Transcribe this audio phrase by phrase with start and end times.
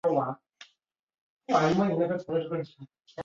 [0.01, 0.01] 成为皇帝之下的最高
[2.49, 2.87] 统治集团。